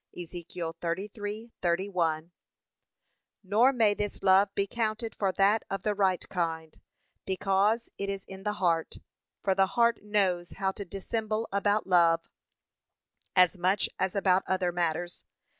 (Ezek. 0.17 0.47
33:31) 0.55 2.31
Nor 3.43 3.71
may 3.71 3.93
this 3.93 4.23
love 4.23 4.49
be 4.55 4.65
counted 4.65 5.13
for 5.13 5.31
that 5.33 5.61
of 5.69 5.83
the 5.83 5.93
right 5.93 6.27
kind, 6.27 6.81
because 7.23 7.91
it 7.99 8.09
is 8.09 8.25
in 8.25 8.41
the 8.41 8.53
heart, 8.53 8.97
for 9.43 9.53
the 9.53 9.67
heart 9.77 9.99
knows 10.01 10.53
how 10.53 10.71
to 10.71 10.85
dissemble 10.85 11.47
about 11.51 11.85
love, 11.85 12.27
as 13.35 13.55
much 13.55 13.87
as 13.99 14.15
about 14.15 14.41
other 14.47 14.71
matters. 14.71 15.23